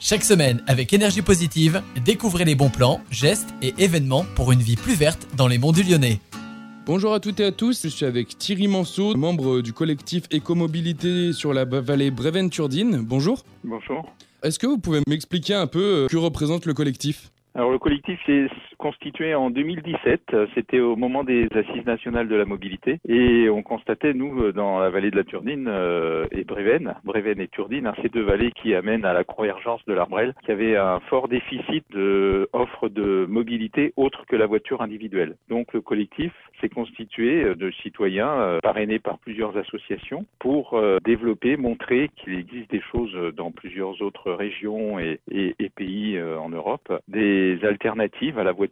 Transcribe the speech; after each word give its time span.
Chaque 0.00 0.22
semaine, 0.22 0.62
avec 0.68 0.92
énergie 0.92 1.22
positive, 1.22 1.82
découvrez 2.04 2.44
les 2.44 2.54
bons 2.54 2.70
plans, 2.70 3.00
gestes 3.10 3.52
et 3.62 3.74
événements 3.78 4.24
pour 4.36 4.52
une 4.52 4.60
vie 4.60 4.76
plus 4.76 4.94
verte 4.94 5.26
dans 5.36 5.48
les 5.48 5.58
monts 5.58 5.72
du 5.72 5.82
Lyonnais. 5.82 6.20
Bonjour 6.86 7.12
à 7.12 7.18
toutes 7.18 7.40
et 7.40 7.44
à 7.44 7.50
tous, 7.50 7.82
je 7.82 7.88
suis 7.88 8.06
avec 8.06 8.38
Thierry 8.38 8.68
Manceau, 8.68 9.16
membre 9.16 9.60
du 9.60 9.72
collectif 9.72 10.22
Écomobilité 10.30 11.32
sur 11.32 11.52
la 11.52 11.64
vallée 11.64 12.12
Bréven-Turdine. 12.12 13.00
Bonjour. 13.02 13.44
Bonjour. 13.64 14.08
Est-ce 14.44 14.60
que 14.60 14.68
vous 14.68 14.78
pouvez 14.78 15.00
m'expliquer 15.08 15.54
un 15.54 15.66
peu 15.66 16.04
euh, 16.04 16.06
que 16.06 16.16
représente 16.16 16.64
le 16.64 16.74
collectif? 16.74 17.32
Alors 17.56 17.72
le 17.72 17.80
collectif 17.80 18.20
s'est 18.24 18.46
constitué 18.78 19.34
en 19.34 19.50
2017, 19.50 20.36
c'était 20.54 20.80
au 20.80 20.96
moment 20.96 21.24
des 21.24 21.48
assises 21.54 21.84
nationales 21.84 22.28
de 22.28 22.36
la 22.36 22.44
mobilité 22.44 23.00
et 23.08 23.50
on 23.50 23.62
constatait 23.62 24.14
nous 24.14 24.52
dans 24.52 24.78
la 24.78 24.88
vallée 24.88 25.10
de 25.10 25.16
la 25.16 25.24
Turdine 25.24 25.66
euh, 25.68 26.26
et 26.30 26.44
Bréven, 26.44 26.94
Bréven 27.04 27.40
et 27.40 27.48
Turdine, 27.48 27.86
hein, 27.86 27.94
ces 28.02 28.08
deux 28.08 28.22
vallées 28.22 28.52
qui 28.52 28.74
amènent 28.74 29.04
à 29.04 29.12
la 29.12 29.24
convergence 29.24 29.84
de 29.86 29.92
l'Arbrel, 29.92 30.34
qui 30.44 30.52
avait 30.52 30.76
un 30.76 31.00
fort 31.00 31.28
déficit 31.28 31.84
d'offres 31.90 32.88
de, 32.88 33.26
mobilité 33.28 33.92
autre 33.96 34.24
que 34.26 34.36
la 34.36 34.46
voiture 34.46 34.80
individuelle. 34.80 35.36
Donc 35.48 35.72
le 35.72 35.80
collectif 35.80 36.32
s'est 36.60 36.68
constitué 36.68 37.54
de 37.54 37.70
citoyens 37.82 38.30
euh, 38.30 38.58
parrainés 38.60 38.98
par 38.98 39.18
plusieurs 39.18 39.56
associations 39.56 40.24
pour 40.38 40.74
euh, 40.74 40.98
développer, 41.04 41.56
montrer 41.56 42.10
qu'il 42.16 42.34
existe 42.38 42.70
des 42.70 42.82
choses 42.92 43.16
dans 43.36 43.50
plusieurs 43.50 44.00
autres 44.02 44.32
régions 44.32 44.98
et, 44.98 45.20
et 45.30 45.68
pays 45.70 46.20
en 46.20 46.48
Europe, 46.48 46.92
des 47.08 47.58
alternatives 47.64 48.38
à 48.38 48.44
la 48.44 48.52
voiture 48.52 48.67